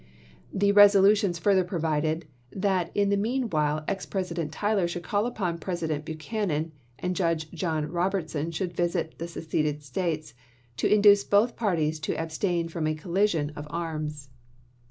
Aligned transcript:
The 0.51 0.71
resolutions 0.71 1.37
further 1.37 1.63
provided 1.63 2.25
that 2.53 2.89
in 2.97 3.09
the 3.09 3.17
mean 3.17 3.51
while 3.51 3.85
ex 3.87 4.03
President 4.07 4.51
Tyler 4.51 4.87
should 4.87 5.03
call 5.03 5.27
upon 5.27 5.59
President 5.59 6.05
Chittenden, 6.07 6.17
Buchanan, 6.57 6.71
and 6.97 7.15
Judge 7.15 7.51
John 7.51 7.85
Robertson 7.85 8.49
should 8.49 8.73
visit 8.75 9.11
conven 9.13 9.17
the 9.19 9.27
seceded 9.27 9.83
States, 9.83 10.33
to 10.77 10.91
induce 10.91 11.23
both 11.23 11.55
parties 11.55 11.99
to 11.99 12.17
abstain 12.19 12.67
tion,"pp.„.... 12.67 12.73
9, 12.81 12.87
io. 12.89 12.93
irom 12.95 12.95
a 12.95 12.99
collision 12.99 13.51
or 13.55 13.65
arms. 13.71 14.29